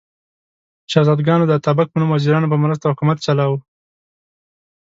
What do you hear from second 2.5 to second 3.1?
په مرسته